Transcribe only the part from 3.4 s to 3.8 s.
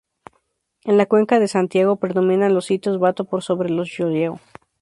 sobre